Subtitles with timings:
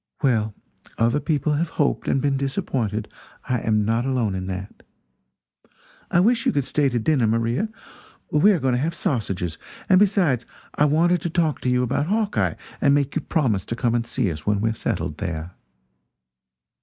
[0.23, 0.55] Well,
[0.97, 3.13] other people have hoped and been disappointed;
[3.47, 4.81] I am not alone in that.
[6.09, 7.69] I wish you could stay to dinner, Maria
[8.31, 10.43] we are going to have sausages; and besides,
[10.73, 14.07] I wanted to talk to you about Hawkeye and make you promise to come and
[14.07, 15.51] see us when we are settled there."